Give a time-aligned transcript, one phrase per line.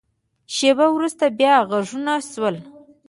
[0.55, 2.55] شیبه وروسته، بیا غږونه شول.